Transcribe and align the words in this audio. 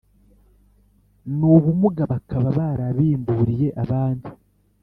N 1.37 1.39
ubumuga 1.55 2.03
bakaba 2.11 2.47
barabimburiye 2.57 3.67
abandi 3.83 4.29